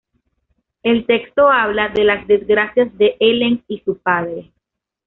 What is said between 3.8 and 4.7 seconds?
su padre.